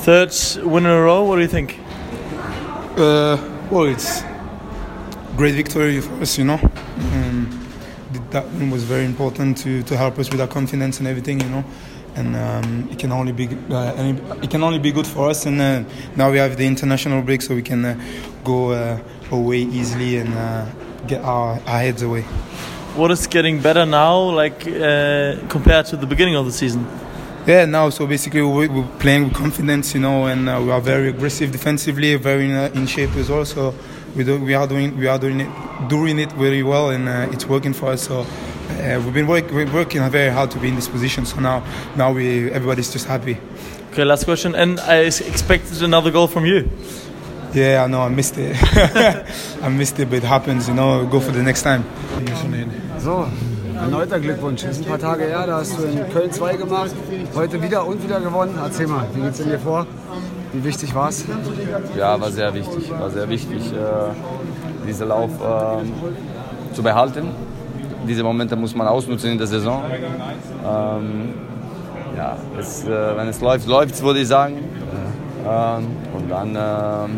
[0.00, 0.34] Third
[0.64, 1.24] win in a row.
[1.24, 1.78] What do you think?
[2.96, 3.36] Uh,
[3.70, 4.22] well, it's
[5.36, 6.58] great victory for us, you know.
[7.12, 7.68] Um,
[8.30, 11.50] that win was very important to, to help us with our confidence and everything, you
[11.50, 11.64] know.
[12.14, 15.44] And um, it can only be uh, any, it can only be good for us.
[15.44, 15.84] And uh,
[16.16, 18.00] now we have the international break, so we can uh,
[18.42, 18.98] go uh,
[19.30, 20.64] away easily and uh,
[21.06, 22.22] get our, our heads away.
[22.96, 26.86] What is getting better now, like uh, compared to the beginning of the season?
[27.46, 30.80] Yeah, now so basically we- we're playing with confidence, you know, and uh, we are
[30.80, 33.44] very aggressive defensively, very in, uh, in shape as well.
[33.44, 33.74] So
[34.14, 35.48] we do, we are doing we are doing it
[35.88, 38.02] doing it very well, and uh, it's working for us.
[38.02, 41.24] So uh, we've been work, we're working very hard to be in this position.
[41.24, 41.62] So now
[41.96, 43.38] now we everybody's just happy.
[43.92, 44.54] Okay, last question.
[44.54, 46.68] And I expected another goal from you.
[47.54, 48.54] Yeah, I know I missed it.
[49.62, 51.04] I missed it, but it happens, you know.
[51.06, 51.82] Go for the next time.
[53.00, 53.28] So,
[53.80, 54.64] erneuter Glückwunsch.
[54.64, 56.90] Ist ein paar Tage her, da hast du in Köln 2 gemacht.
[57.34, 58.58] Heute wieder und wieder gewonnen.
[58.62, 59.86] Erzähl mal, wie geht's denn dir vor?
[60.52, 61.24] Wie wichtig war's?
[61.96, 62.90] Ja, war sehr wichtig.
[62.90, 65.92] War sehr wichtig, äh, diesen Lauf ähm,
[66.72, 67.28] zu behalten.
[68.08, 69.84] Diese Momente muss man ausnutzen in der Saison.
[69.84, 71.34] Ähm,
[72.16, 74.58] ja, es, äh, wenn es läuft, läuft es, würde ich sagen.
[75.46, 77.10] Ähm, und dann ähm,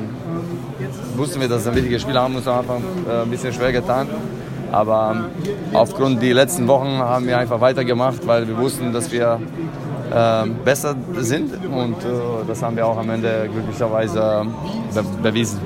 [1.17, 3.73] wussten wir, dass es ein wichtiges Spiel haben, uns am Anfang äh, ein bisschen schwer
[3.73, 4.09] getan.
[4.73, 9.39] Aber ähm, aufgrund der letzten Wochen haben wir einfach weitergemacht, weil wir wussten, dass wir
[10.15, 14.47] ähm, besser sind und äh, das haben wir auch am Ende glücklicherweise
[14.95, 15.61] be bewiesen.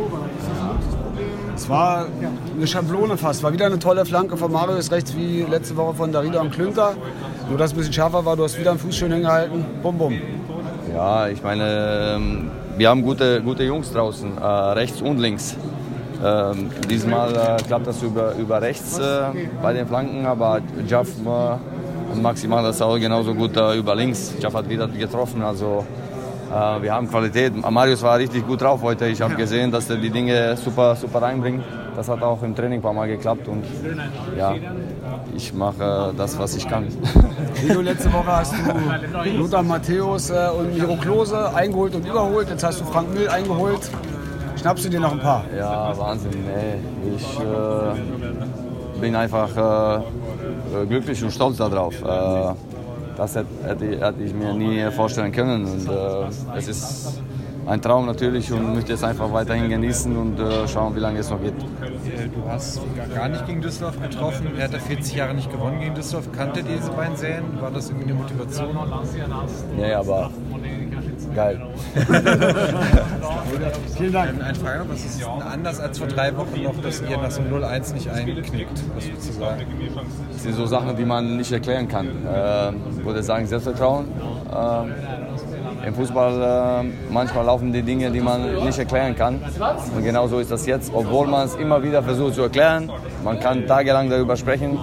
[1.56, 2.06] Es war
[2.54, 3.42] eine Schablone fast.
[3.42, 6.94] War wieder eine tolle Flanke von Marius rechts wie letzte Woche von Darida und Klünter.
[7.48, 9.64] Nur dass es ein bisschen schärfer war, du hast wieder einen Fuß schön hingehalten.
[9.82, 10.20] Bum, bum.
[10.94, 15.56] Ja, ich meine, ähm, wir haben gute, gute Jungs draußen, äh, rechts und links.
[16.24, 19.24] Ähm, diesmal äh, klappt das über, über rechts äh,
[19.62, 24.34] bei den Flanken, aber Jaff äh, und Maximal das auch genauso gut äh, über links.
[24.40, 25.84] Jaff hat wieder getroffen, also
[26.50, 27.52] äh, wir haben Qualität.
[27.70, 29.06] Marius war richtig gut drauf heute.
[29.06, 31.64] Ich habe gesehen, dass er die Dinge super, super reinbringt.
[31.96, 33.64] Das hat auch im Training ein paar Mal geklappt und
[34.36, 34.54] ja,
[35.34, 36.86] ich mache das, was ich kann.
[37.66, 42.50] Leo, letzte Woche hast du Lothar Matthäus äh, und Miro Klose eingeholt und überholt.
[42.50, 43.90] Jetzt hast du Frank Mill eingeholt.
[44.56, 45.44] Schnappst du dir noch ein paar?
[45.56, 46.30] Ja, Wahnsinn.
[46.32, 51.94] Nee, ich äh, bin einfach äh, glücklich und stolz darauf.
[52.02, 52.54] Äh,
[53.16, 55.64] das hätte, hätte, hätte ich mir nie vorstellen können.
[55.64, 57.20] Und, äh, es ist
[57.66, 61.30] ein Traum natürlich und möchte es einfach weiterhin genießen und äh, schauen, wie lange es
[61.30, 61.54] noch geht.
[61.54, 62.80] Äh, Du hast
[63.14, 64.48] gar- nicht gegen Düsseldorf getroffen.
[64.56, 66.28] Er hat ja 40 Jahre nicht gewonnen gegen Düsseldorf.
[66.36, 67.44] Kannte diese beiden Serien?
[67.60, 68.68] War das irgendwie eine Motivation?
[69.76, 70.30] Nee, aber
[71.36, 71.60] geil.
[73.96, 74.42] Vielen Dank.
[74.42, 77.30] Eine Frage noch, was ist denn anders als vor drei Wochen noch, dass ihr nach
[77.30, 78.82] so einem 0-1 nicht einknickt?
[78.94, 79.62] Was würdest du sagen?
[80.32, 82.06] Das sind so Sachen, die man nicht erklären kann.
[82.06, 84.06] Äh, ich würde sagen, Selbstvertrauen.
[84.50, 89.38] Äh, Im Fußball äh, manchmal laufen die Dinge, die man nicht erklären kann.
[89.94, 92.90] Und genau so ist das jetzt, obwohl man es immer wieder versucht zu erklären.
[93.22, 94.78] Man kann tagelang darüber sprechen.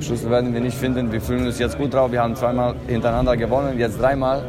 [0.00, 1.12] Schlüssel werden wir nicht finden.
[1.12, 2.10] Wir fühlen uns jetzt gut drauf.
[2.12, 4.42] Wir haben zweimal hintereinander gewonnen, jetzt dreimal.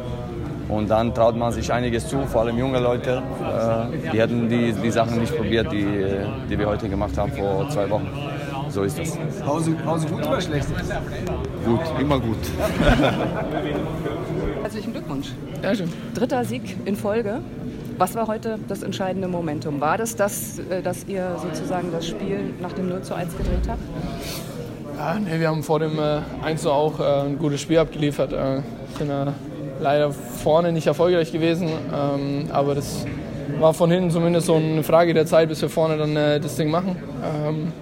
[0.68, 3.22] Und dann traut man sich einiges zu, vor allem junge Leute.
[3.40, 5.86] Äh, die hätten die, die Sachen nicht probiert, die,
[6.50, 8.08] die wir heute gemacht haben vor zwei Wochen.
[8.68, 9.16] So ist das.
[9.44, 10.68] Pause, Pause gut oder schlecht?
[11.64, 12.36] Gut, immer gut.
[14.62, 15.28] Herzlichen Glückwunsch.
[15.62, 15.90] Dankeschön.
[16.14, 17.40] Dritter Sieg in Folge.
[17.96, 19.80] Was war heute das entscheidende Momentum?
[19.80, 23.68] War das das, äh, dass ihr sozusagen das Spiel nach dem 0 zu 1 gedreht
[23.68, 23.80] habt?
[24.96, 28.32] Ja, nee, wir haben vor dem äh, 1 zu auch äh, ein gutes Spiel abgeliefert.
[28.32, 28.60] Äh,
[28.98, 29.26] sind äh,
[29.80, 33.04] leider vorne nicht erfolgreich gewesen, ähm, aber das
[33.58, 36.56] war von hinten zumindest so eine Frage der Zeit, bis wir vorne dann äh, das
[36.56, 36.96] Ding machen.
[37.24, 37.72] Ähm,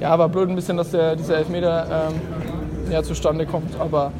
[0.00, 4.12] ja, war blöd ein bisschen, dass der, dieser Elfmeter ähm, ja, zustande kommt, aber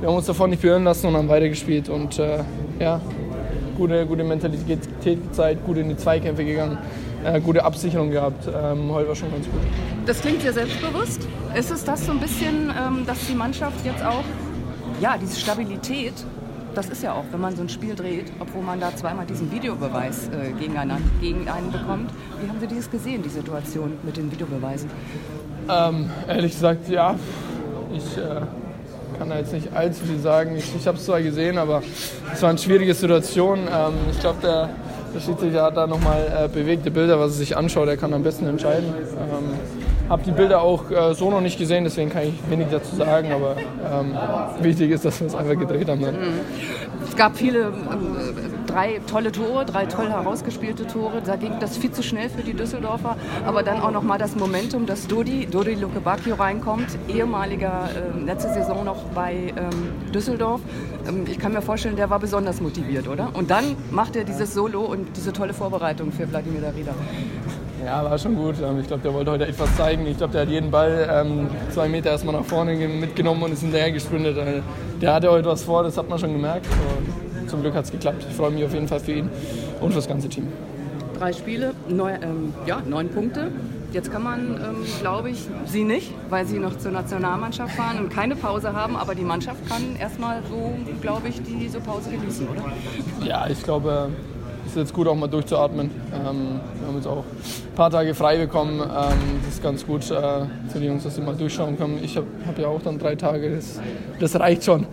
[0.00, 2.38] wir haben uns davon nicht beirren lassen und haben weitergespielt und äh,
[2.80, 3.00] ja,
[3.76, 6.78] gute, gute Mentalität gezeigt, gut in die Zweikämpfe gegangen,
[7.24, 8.46] äh, gute Absicherung gehabt.
[8.46, 9.60] Ähm, heute war schon ganz gut.
[10.06, 11.26] Das klingt sehr selbstbewusst.
[11.54, 14.24] Ist es das so ein bisschen, ähm, dass die Mannschaft jetzt auch,
[15.00, 16.14] ja, diese Stabilität,
[16.76, 19.50] das ist ja auch, wenn man so ein Spiel dreht, obwohl man da zweimal diesen
[19.50, 22.10] Videobeweis äh, gegeneinander, gegen einen bekommt.
[22.40, 24.90] Wie haben Sie dieses gesehen, die Situation mit den Videobeweisen?
[25.68, 27.14] Ähm, ehrlich gesagt, ja.
[27.94, 28.42] Ich äh,
[29.18, 30.54] kann da jetzt nicht allzu viel sagen.
[30.56, 31.82] Ich, ich habe es zwar gesehen, aber
[32.32, 33.60] es war eine schwierige Situation.
[33.60, 34.68] Ähm, ich glaube, der,
[35.16, 37.88] der Schiedsrichter hat da nochmal äh, bewegte Bilder, was er sich anschaut.
[37.88, 38.88] Er kann am besten entscheiden.
[38.88, 39.54] Ähm,
[40.08, 43.32] habe die Bilder auch äh, so noch nicht gesehen, deswegen kann ich wenig dazu sagen.
[43.32, 44.14] Aber ähm,
[44.62, 46.02] wichtig ist, dass wir es einfach gedreht haben.
[46.02, 46.16] Dann.
[47.06, 47.66] es gab viele, äh,
[48.66, 51.22] drei tolle Tore, drei toll herausgespielte Tore.
[51.24, 53.16] Da ging das viel zu schnell für die Düsseldorfer.
[53.46, 58.84] Aber dann auch nochmal das Momentum, dass Dodi, Dodi Lukebakio reinkommt, ehemaliger äh, letzte Saison
[58.84, 60.60] noch bei ähm, Düsseldorf.
[61.08, 63.30] Ähm, ich kann mir vorstellen, der war besonders motiviert, oder?
[63.32, 66.92] Und dann macht er dieses Solo und diese tolle Vorbereitung für Wladimir Darida.
[67.84, 68.56] Ja, war schon gut.
[68.62, 70.06] Ähm, ich glaube, der wollte heute etwas zeigen.
[70.06, 73.60] Ich glaube, der hat jeden Ball ähm, zwei Meter erstmal nach vorne mitgenommen und ist
[73.60, 74.36] hinterher gesprintet.
[74.38, 74.62] Äh,
[75.00, 76.66] der hatte heute was vor, das hat man schon gemerkt.
[76.66, 78.26] Und zum Glück hat es geklappt.
[78.28, 79.30] Ich freue mich auf jeden Fall für ihn
[79.80, 80.48] und für das ganze Team.
[81.18, 83.50] Drei Spiele, neun, ähm, ja, neun Punkte.
[83.92, 88.10] Jetzt kann man, ähm, glaube ich, sie nicht, weil sie noch zur Nationalmannschaft fahren und
[88.10, 88.96] keine Pause haben.
[88.96, 92.64] Aber die Mannschaft kann erstmal so, glaube ich, diese Pause genießen, oder?
[93.24, 94.10] Ja, ich glaube,
[94.66, 95.90] ist jetzt gut, auch mal durchzuatmen.
[96.12, 98.80] Ähm, wir haben jetzt auch ein paar Tage frei bekommen.
[98.80, 100.14] Ähm, das ist ganz gut äh,
[100.68, 101.98] für die Jungs, dass sie mal durchschauen können.
[102.02, 103.80] Ich habe hab ja auch dann drei Tage, das,
[104.20, 104.86] das reicht schon.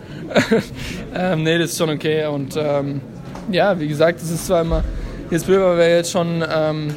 [1.14, 2.26] ähm, nee, das ist schon okay.
[2.26, 3.00] Und ähm,
[3.50, 4.84] ja, wie gesagt, es ist zwar immer,
[5.30, 6.94] jetzt blöd, weil wir jetzt schon ähm,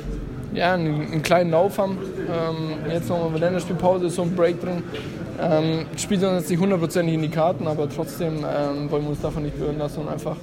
[0.53, 1.97] ja, einen, einen, kleinen Lauf haben.
[2.17, 4.83] Ähm, jetzt nochmal mit Länderspielpause so ein Break drin.
[5.39, 9.21] Ähm, spielt uns jetzt nicht hundertprozentig in die Karten, aber trotzdem ähm, wollen wir uns
[9.21, 10.35] davon nicht berühren lassen und einfach,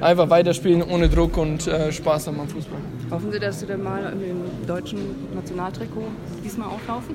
[0.00, 2.78] einfach weiterspielen ohne Druck und äh, Spaß haben am Fußball.
[3.10, 4.98] Hoffen Sie, dass Sie dann mal im deutschen
[5.34, 6.04] Nationaltrikot
[6.44, 7.14] diesmal auflaufen?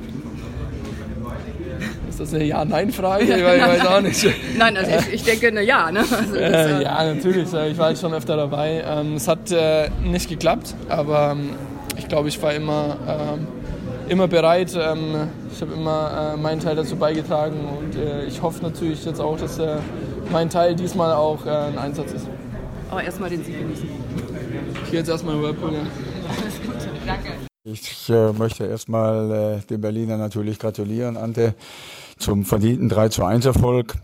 [2.09, 3.23] Ist das eine Ja-Nein-Frage?
[3.23, 4.25] Ich weiß auch nicht.
[4.57, 5.91] Nein, also ich, ich denke eine Ja.
[5.91, 5.99] Ne?
[5.99, 7.47] Also äh, das, äh, ja, natürlich.
[7.51, 8.83] Ich war jetzt schon öfter dabei.
[8.87, 11.49] Ähm, es hat äh, nicht geklappt, aber ähm,
[11.97, 13.47] ich glaube, ich war immer ähm,
[14.09, 14.77] immer bereit.
[14.79, 19.19] Ähm, ich habe immer äh, meinen Teil dazu beigetragen und äh, ich hoffe natürlich jetzt
[19.19, 19.77] auch, dass äh,
[20.31, 22.27] mein Teil diesmal auch ein Einsatz ist.
[22.89, 23.89] Aber erstmal den Sieg genießen.
[24.83, 25.73] Ich gehe jetzt erstmal in Whirlpool.
[25.73, 25.79] Ja.
[27.05, 27.29] Danke.
[27.67, 31.55] Ich äh, möchte erstmal äh, den Berliner natürlich gratulieren, Ante,
[32.19, 33.95] zum verdienten 3 zu 1 Erfolg.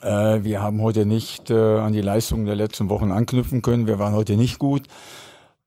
[0.00, 3.86] Äh, wir haben heute nicht an die Leistungen der letzten Wochen anknüpfen können.
[3.86, 4.84] Wir waren heute nicht gut.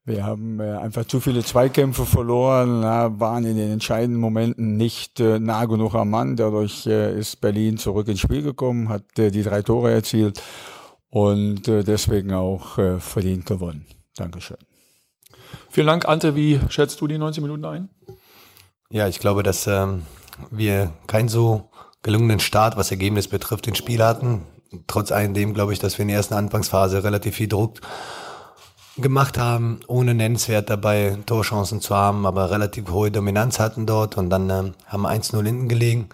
[0.04, 5.40] Wir haben äh, einfach zu viele Zweikämpfe verloren, waren in den entscheidenden Momenten nicht äh,
[5.40, 6.36] nah genug am Mann.
[6.36, 10.42] Dadurch äh, ist Berlin zurück ins Spiel gekommen, hat die drei Tore erzielt
[11.10, 13.86] und deswegen auch verdient gewonnen.
[14.16, 14.58] Dankeschön.
[15.70, 16.36] Vielen Dank, Ante.
[16.36, 17.90] Wie schätzt du die 90 Minuten ein?
[18.90, 20.04] Ja, ich glaube, dass ähm,
[20.50, 21.70] wir keinen so
[22.02, 24.44] gelungenen Start, was Ergebnis betrifft, ins Spiel hatten.
[24.88, 27.82] Trotz alledem glaube ich, dass wir in der ersten Anfangsphase relativ viel Druck
[28.98, 34.30] gemacht haben, ohne nennenswert dabei Torchancen zu haben, aber relativ hohe Dominanz hatten dort und
[34.30, 36.10] dann äh, haben 1-0 hinten gelegen.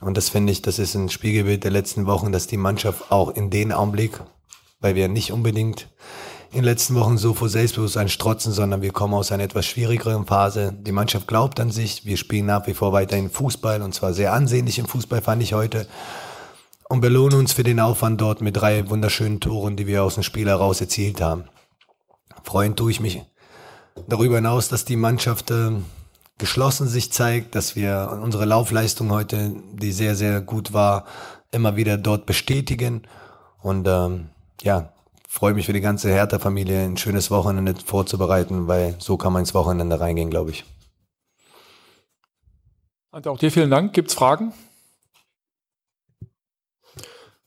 [0.00, 3.30] Und das finde ich, das ist ein Spiegelbild der letzten Wochen, dass die Mannschaft auch
[3.30, 4.20] in den Augenblick,
[4.80, 5.88] weil wir nicht unbedingt
[6.52, 10.26] in den letzten Wochen so vor Selbstbewusstsein strotzen, sondern wir kommen aus einer etwas schwierigeren
[10.26, 10.72] Phase.
[10.72, 14.32] Die Mannschaft glaubt an sich, wir spielen nach wie vor weiterhin Fußball und zwar sehr
[14.32, 15.86] ansehnlich im Fußball, fand ich heute.
[16.88, 20.24] Und belohnen uns für den Aufwand dort mit drei wunderschönen Toren, die wir aus dem
[20.24, 21.44] Spiel heraus erzielt haben.
[22.44, 23.22] Freuen tue ich mich
[24.08, 25.70] darüber hinaus, dass die Mannschaft äh,
[26.38, 31.04] geschlossen sich zeigt, dass wir unsere Laufleistung heute, die sehr, sehr gut war,
[31.52, 33.02] immer wieder dort bestätigen.
[33.62, 34.30] Und ähm,
[34.62, 34.92] ja,
[35.28, 39.54] freue mich für die ganze Hertha-Familie, ein schönes Wochenende vorzubereiten, weil so kann man ins
[39.54, 40.64] Wochenende reingehen, glaube ich.
[43.12, 43.92] Und auch dir vielen Dank.
[43.92, 44.52] Gibt es Fragen?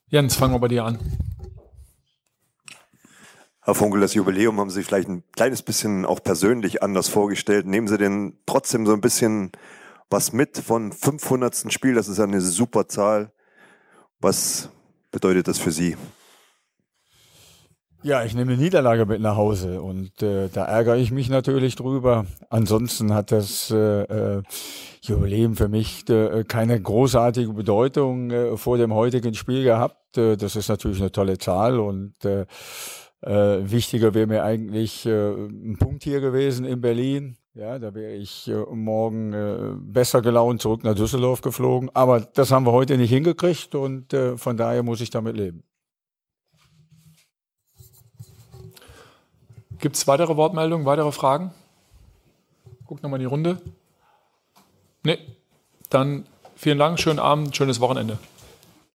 [0.07, 0.99] Jens, fangen wir bei dir an.
[3.65, 7.65] Herr Funkel, das Jubiläum haben Sie sich vielleicht ein kleines bisschen auch persönlich anders vorgestellt.
[7.65, 9.53] Nehmen Sie denn trotzdem so ein bisschen
[10.09, 11.71] was mit von 500.
[11.71, 11.95] Spiel?
[11.95, 13.31] Das ist eine super Zahl.
[14.19, 14.67] Was
[15.11, 15.95] bedeutet das für Sie?
[18.01, 21.75] Ja, ich nehme eine Niederlage mit nach Hause und äh, da ärgere ich mich natürlich
[21.75, 22.25] drüber.
[22.49, 24.43] Ansonsten hat das äh, äh,
[25.03, 30.17] Jubiläum für mich äh, keine großartige Bedeutung äh, vor dem heutigen Spiel gehabt.
[30.17, 32.15] Äh, das ist natürlich eine tolle Zahl und
[33.23, 37.37] äh, wichtiger wäre mir eigentlich äh, ein Punkt hier gewesen in Berlin.
[37.53, 41.89] Ja, da wäre ich äh, morgen äh, besser gelaunt zurück nach Düsseldorf geflogen.
[41.93, 45.63] Aber das haben wir heute nicht hingekriegt und äh, von daher muss ich damit leben.
[49.79, 51.53] Gibt es weitere Wortmeldungen, weitere Fragen?
[52.85, 53.61] Guck nochmal in die Runde.
[55.03, 55.19] Nee.
[55.89, 56.25] Dann
[56.55, 58.17] vielen Dank, schönen Abend, schönes Wochenende.